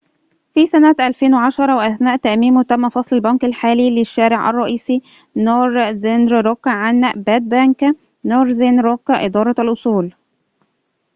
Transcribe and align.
في 0.53 0.65
سنة 0.65 0.95
2010 0.99 1.75
وأثناء 1.77 2.17
تأميمه 2.17 2.63
تم 2.63 2.89
فصل 2.89 3.15
البنك 3.15 3.45
الحالي 3.45 3.91
للشارع 3.99 4.49
الرئيسي 4.49 5.01
نورذرن 5.37 6.27
روك 6.27 6.67
عن 6.67 7.11
باد 7.23 7.49
بنك، 7.49 7.83
نورذن 8.25 8.79
روك 8.79 9.11
إدارة 9.11 9.55
الأصول 9.59 10.11